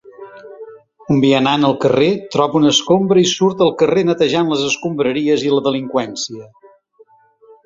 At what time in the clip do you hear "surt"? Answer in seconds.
3.35-3.61